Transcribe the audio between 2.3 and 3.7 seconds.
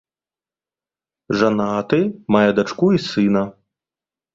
мае дачку і сына.